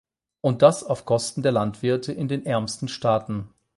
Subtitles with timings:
[0.43, 3.51] Und das auf Kosten der Landwirte in den ärmsten Staaten.